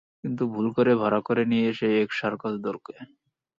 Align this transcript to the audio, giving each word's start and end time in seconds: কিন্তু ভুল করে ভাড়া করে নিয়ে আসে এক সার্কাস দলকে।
কিন্তু 0.21 0.43
ভুল 0.53 0.67
করে 0.75 0.91
ভাড়া 1.01 1.19
করে 1.27 1.43
নিয়ে 1.51 1.67
আসে 1.71 1.87
এক 2.01 2.09
সার্কাস 2.19 2.53
দলকে। 2.65 2.93